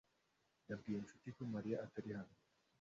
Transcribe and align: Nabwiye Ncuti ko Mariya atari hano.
Nabwiye 0.67 0.97
Ncuti 1.03 1.29
ko 1.35 1.41
Mariya 1.53 1.77
atari 1.85 2.09
hano. 2.17 2.35